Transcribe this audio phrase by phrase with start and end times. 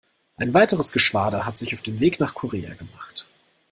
[0.37, 3.27] Ein weiteres Geschwader hat sich auf den Weg nach Korea gemacht.